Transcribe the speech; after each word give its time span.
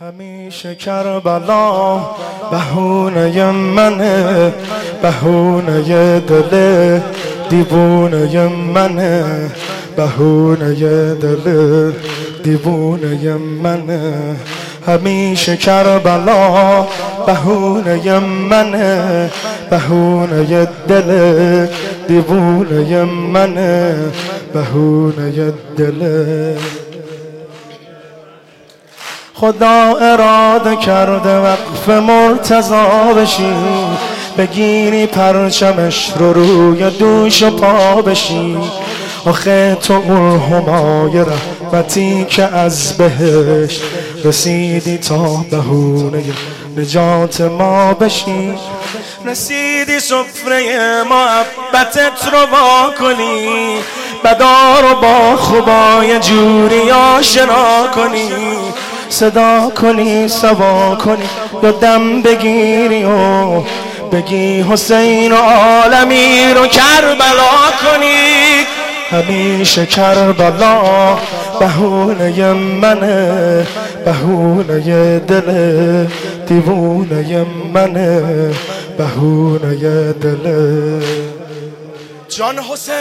همیشه 0.00 0.74
کربلا 0.74 2.00
بهونه 2.50 3.52
منه 3.52 4.52
بهونه 5.02 6.20
دل 6.20 7.00
دیوونه 7.50 8.48
منه 8.48 9.50
بهونه 9.96 10.74
دل 11.14 11.92
دیوونه 12.42 13.34
منه. 13.36 14.36
همیشه 14.86 15.56
کربلا 15.56 16.86
بهونه 17.26 18.18
منه 18.18 19.30
بهونه 19.70 20.68
دل 20.88 21.66
دیوونه 22.08 23.04
منه 23.04 23.96
بهونه 24.54 25.52
دل. 25.76 26.02
خدا 29.44 29.96
اراده 30.00 30.76
کرده 30.76 31.38
وقف 31.38 31.88
مرتضا 31.88 33.12
بشی. 33.16 33.54
بگیری 34.38 35.06
پرچمش 35.06 36.12
رو 36.18 36.32
روی 36.32 36.90
دوش 36.90 37.42
و 37.42 37.50
پا 37.50 38.02
بشی. 38.02 38.56
آخه 39.26 39.76
تو 39.82 39.92
اون 39.94 40.40
همای 40.40 41.24
رحمتی 41.24 42.24
که 42.24 42.42
از 42.42 42.96
بهش 42.96 43.80
رسیدی 44.24 44.98
تا 44.98 45.44
بهونه 45.50 46.24
نجات 46.76 47.40
ما 47.40 47.94
بشی. 47.94 48.54
رسیدی 49.26 50.00
سفره 50.00 51.02
محبتت 51.02 52.32
رو 52.32 52.46
با 52.46 52.94
کنی. 52.98 53.76
بدار 54.24 54.84
و 54.84 54.94
با 54.94 55.36
خوبای 55.36 56.18
جوری 56.18 56.90
آشنا 56.90 57.86
کنی. 57.94 58.30
صدا 59.08 59.72
کنی 59.74 60.28
سوا 60.28 60.96
کنی 60.96 61.24
یا 61.62 61.70
دم 61.70 62.22
بگیری 62.22 63.04
و 63.04 63.62
بگی 64.12 64.60
حسین 64.62 65.32
و 65.32 65.36
عالمی 65.36 66.54
رو 66.54 66.66
کربلا 66.66 67.54
کنی. 67.80 68.66
همیشه 69.10 69.86
کربلا 69.86 71.18
بهونه 71.60 72.52
منه 72.52 73.66
بهونه 74.04 75.18
دل 75.18 76.06
دیوونه 76.46 77.46
منه 77.74 78.50
بهونه 78.98 80.12
دل. 80.12 81.00
جان 82.28 82.58
حسین. 82.58 82.94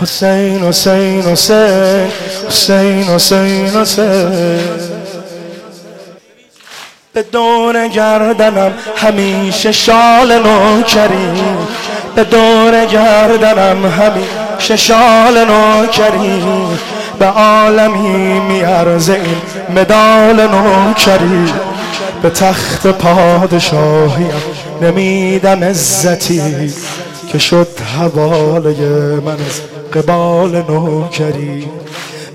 حسین 0.00 0.64
حسین 0.64 1.22
حسین 1.22 2.10
حسین 2.48 3.02
حسین 3.02 3.66
حسین. 3.66 4.79
به 7.20 7.26
دور 7.32 7.88
گردنم 7.88 8.72
همیشه 8.96 9.72
شال 9.72 10.38
نوکری 10.38 11.42
به 12.14 12.24
دور 12.24 12.86
گردنم 12.86 13.86
همیشه 13.86 14.76
شال 14.76 15.44
نوکری 15.44 16.42
به 17.18 17.26
عالمی 17.26 18.40
میارزه 18.40 19.12
این 19.12 19.36
مدال 19.80 20.48
نوکری 20.48 21.52
به 22.22 22.30
تخت 22.30 22.86
پادشاهیم 22.86 24.42
نمیدم 24.82 25.64
عزتی 25.64 26.74
که 27.32 27.38
شد 27.38 27.68
حواله 27.98 28.70
من 29.24 29.32
از 29.32 29.60
قبال 29.94 30.50
نوکری. 30.68 31.68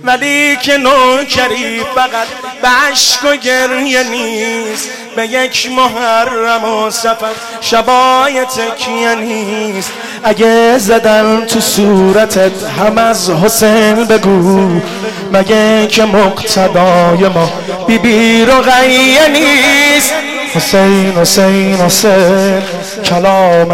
ولی 0.04 0.58
که 0.62 0.78
نوکری 0.78 1.80
فقط 1.96 2.28
به 2.66 2.72
عشق 2.72 3.26
و 3.26 3.36
گریه 3.36 4.04
نیست. 4.04 4.90
به 5.16 5.28
یک 5.28 5.70
محرم 5.72 6.64
و 6.64 6.90
سفر 6.90 7.32
شبای 7.62 8.46
تکیه 8.46 9.16
نیست. 9.16 9.92
اگه 10.24 10.78
زدن 10.78 11.46
تو 11.46 11.60
صورتت 11.60 12.64
هم 12.80 12.98
از 12.98 13.30
حسین 13.30 14.06
بگو. 14.06 14.82
مگه 15.34 15.88
که 15.88 16.06
مقتدای 16.06 17.28
ما 17.28 17.50
بی 17.88 17.98
بی 17.98 18.46
غیه 18.46 19.28
نیست. 19.28 20.14
حسین 20.54 21.14
حسین 21.18 21.76
حسین 21.76 22.62
کلام 23.06 23.72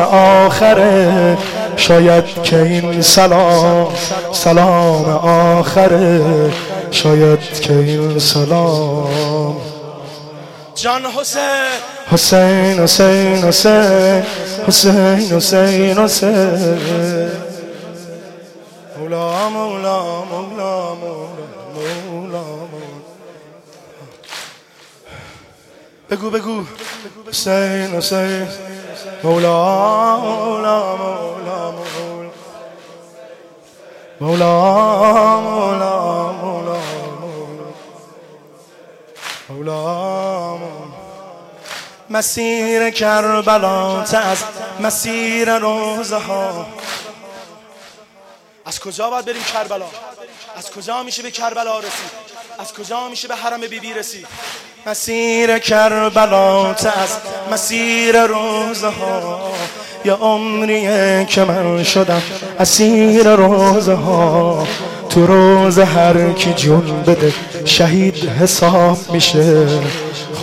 آخره. 0.48 1.38
شاید 1.78 2.44
که 2.44 2.62
این 2.62 3.02
سلام 3.02 3.88
سلام 4.32 5.06
آخره. 5.60 6.22
شاید 6.92 7.62
که 7.62 7.74
این 7.74 8.20
سلام. 8.20 9.62
جان 10.76 11.06
حسین. 11.06 11.42
حسین 12.12 12.80
حسین 12.80 13.44
حسین. 13.44 14.24
حسین 14.68 15.32
حسین 15.32 15.98
حسین. 15.98 17.32
مولا 19.00 19.50
مولا 19.50 20.24
مولا 20.26 20.96
مولا 20.96 21.64
مولا. 22.12 22.44
بگو 26.10 26.30
بگو. 26.30 26.64
حسین 27.30 27.96
حسین. 27.96 28.48
مولا 29.24 30.18
مولا 30.18 30.96
مولا 30.96 31.72
مولا. 31.72 32.32
مولا 34.22 35.40
مولا 35.42 35.91
مسیر 42.12 42.90
کربلا 42.90 44.02
از 44.02 44.38
مسیر 44.80 45.58
روزه 45.58 46.18
ها 46.18 46.68
از 48.66 48.80
کجا 48.80 49.10
باید 49.10 49.26
بریم 49.26 49.44
کربلا؟ 49.44 49.86
از 50.58 50.72
کجا 50.72 51.04
میشه 51.04 51.24
به 51.24 51.32
کربلا 51.32 51.80
رسید؟ 51.80 52.12
از 52.60 52.74
کجا 52.74 53.10
میشه 53.10 53.28
به 53.28 53.36
حرم 53.36 53.62
بیبی 53.62 53.94
رسید؟ 53.94 54.28
مسیر 54.86 55.60
کربلا 55.60 56.70
از 56.70 57.18
مسیر 57.52 58.26
روزه 58.26 58.88
ها 58.88 59.52
یا 60.06 60.16
عمریه 60.16 61.26
که 61.30 61.44
من 61.44 61.84
شدم 61.84 62.22
اسیر 62.60 63.36
روزه 63.36 63.94
ها 63.94 64.68
تو 65.14 65.28
روز 65.28 65.80
هر 65.80 66.32
کی 66.34 66.54
جون 66.54 67.04
بده 67.08 67.34
شهید 67.66 68.30
حساب 68.30 68.98
میشه. 69.14 69.68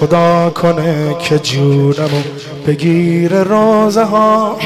خدا 0.00 0.50
کنه 0.50 1.16
که 1.18 1.38
جونمو 1.38 2.22
بگیر 2.66 3.42
روزه 3.42 4.04
ها 4.04 4.58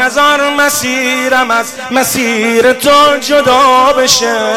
نظر 0.00 0.54
مسیرم 0.58 1.50
از 1.50 1.66
مسیر 1.90 2.72
تو 2.72 3.16
جدا 3.20 3.92
بشه. 3.98 4.54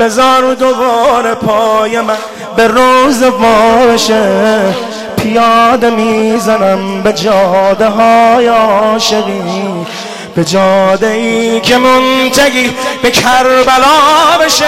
بذار 0.00 0.54
دوباره 0.54 1.34
پای 1.34 2.00
من 2.00 2.16
به 2.56 2.66
روز 2.66 3.22
باشه 3.22 4.74
پیاده 5.16 5.90
می‌زنم 5.90 7.02
به 7.02 7.12
جاده 7.12 7.88
های 7.88 8.46
عاشقی. 8.46 9.42
به 10.34 10.44
جاده 10.44 11.06
ای 11.06 11.60
که 11.60 11.76
منتگی 11.76 12.70
به 13.02 13.10
کربلا 13.10 14.38
بشه. 14.44 14.64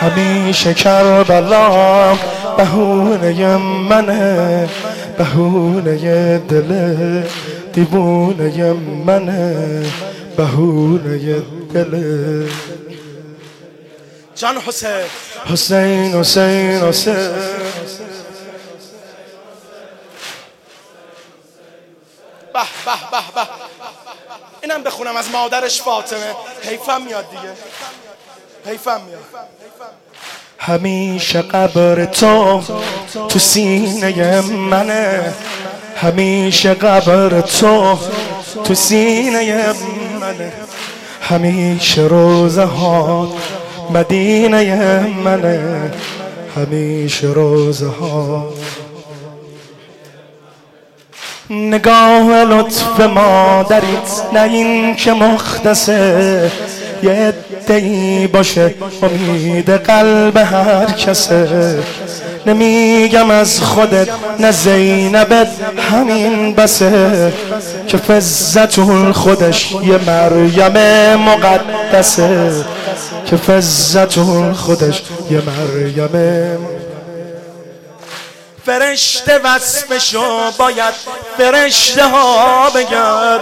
همیشه 0.00 0.74
کربلا 0.74 2.14
بهونه 2.56 3.56
منه 3.56 4.68
بهونه 5.18 6.38
دل 6.38 7.22
دیوونه 7.72 8.72
منه 9.06 9.82
بهونه 10.36 11.42
دل. 11.74 12.46
جان 14.34 14.56
حسین 14.66 14.90
حسین 15.52 16.14
حسین 16.14 16.80
حسین. 16.82 17.30
به 22.52 22.60
به 22.84 22.92
به 23.10 23.40
به. 23.42 23.48
اینم 24.62 24.82
بخونم 24.82 25.16
از 25.16 25.30
مادرش 25.30 25.82
فاطمه. 25.82 26.34
حیفم 26.62 27.02
میاد 27.02 27.30
دیگه. 27.30 27.52
حیفم 28.66 29.00
میاد. 29.00 29.24
همیشه 30.58 31.42
قبر 31.42 32.04
تو 32.04 32.62
تو 33.28 33.38
سینه 33.38 34.40
منه. 34.40 35.34
همیشه 35.96 36.74
قبر 36.74 37.40
تو 37.40 37.98
تو 38.64 38.74
سینه 38.74 39.72
منه. 40.20 40.52
همیشه 41.22 42.02
روزه 42.02 42.64
ها 42.64 43.32
مدینه 43.90 45.06
منه. 45.24 45.92
همیشه 46.56 47.26
روزه 47.26 47.86
ها 47.86 48.52
نگاه 51.50 52.44
لطف 52.44 53.00
مادریت 53.00 54.22
نه 54.32 54.42
این 54.42 54.96
که 54.96 55.12
مختصه. 55.12 56.50
یه 57.02 57.34
ادهی 57.66 58.26
باشه 58.26 58.74
امید 59.02 59.70
قلب 59.70 60.36
هر 60.36 60.86
کسه. 60.86 61.78
نمیگم 62.46 63.30
از 63.30 63.60
خودت 63.60 64.08
نه 64.38 64.50
زینبت 64.50 65.48
همین 65.90 66.54
بسه. 66.54 67.32
که 67.86 67.96
فزتون 67.96 69.12
خودش 69.12 69.72
یه 69.72 69.98
مریم 70.06 71.16
مقدسه. 71.16 72.50
که 73.26 73.36
فزتون 73.36 74.52
خودش 74.52 75.02
یه 75.30 75.42
مریم 75.46 76.79
فرشته 78.66 79.38
وصفشو 79.38 80.50
باید 80.58 80.94
فرشته 81.38 82.04
ها 82.04 82.70
بگر 82.70 83.38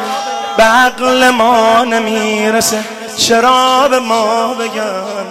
به 0.56 0.62
عقل 0.62 1.30
ما 1.30 1.84
نمی‌رسه 1.84 2.84
چرا 3.16 3.88
به 3.88 3.98
ما 3.98 4.54
بگن. 4.54 5.26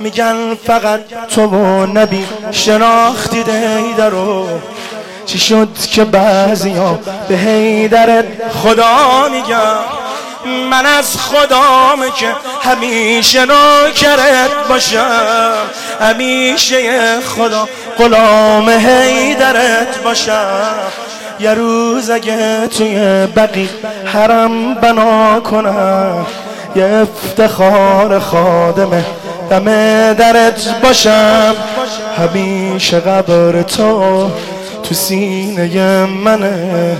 میگن 0.00 0.54
فقط 0.66 1.00
تو 1.28 1.46
و 1.46 1.86
نبی 1.86 2.26
شناختی 2.50 3.42
دیدرو 3.42 4.48
چی 5.26 5.38
شد 5.38 5.68
که 5.92 6.04
بعضی 6.04 6.72
ها 6.72 6.98
به 7.28 7.36
هیدرت 7.36 8.24
خدا 8.62 9.28
میگن؟ 9.28 9.76
من 10.70 10.86
از 10.86 11.16
خدام 11.16 12.10
که 12.16 12.28
همیشه 12.62 13.40
نوکرت 13.40 14.68
باشم 14.68 15.54
همیشه 16.00 17.20
خدا 17.20 17.68
غلام 17.98 18.68
هیدرت 18.68 20.02
باشم. 20.04 20.74
یه 21.40 21.54
روز 21.54 22.10
اگه 22.10 22.66
توی 22.66 23.26
بقی 23.36 23.68
حرم 24.04 24.74
بنا 24.74 25.40
کنم 25.40 26.26
یه 26.76 26.84
افتخار 26.84 28.18
خادمه 28.18 29.04
دم 29.50 29.64
درت 30.12 30.80
باشم. 30.82 31.54
همیشه 32.18 33.00
قبر 33.00 33.62
تو 33.62 34.30
تو 34.82 34.94
سینه 34.94 36.06
منه 36.06 36.96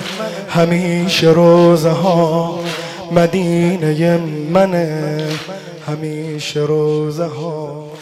همیشه 0.55 1.26
روزه 1.26 1.91
ها 1.91 2.58
مدینه 3.14 4.16
منه 4.52 5.28
همیشه 5.87 6.61
روزه 6.61 7.26
ها 7.26 7.94